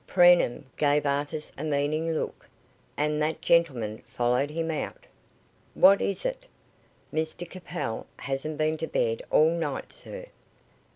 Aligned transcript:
Preenham 0.07 0.65
gave 0.77 1.05
Artis 1.05 1.51
a 1.59 1.63
meaning 1.63 2.11
look, 2.15 2.49
and 2.97 3.21
that 3.21 3.39
gentleman 3.39 4.01
followed 4.07 4.49
him 4.49 4.71
out. 4.71 5.05
"What 5.75 6.01
is 6.01 6.25
it?" 6.25 6.47
"Mr 7.13 7.47
Capel 7.47 8.07
hasn't 8.17 8.57
been 8.57 8.77
to 8.77 8.87
bed 8.87 9.21
all 9.29 9.51
night, 9.51 9.93
sir." 9.93 10.25